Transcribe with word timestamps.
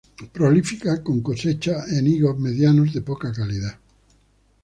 Prolífica 0.33 1.03
con 1.03 1.21
cosecha 1.21 1.83
en 1.87 2.07
higos 2.07 2.39
medianos 2.39 2.91
de 2.91 3.03
poca 3.03 3.31
calidad. 3.31 3.77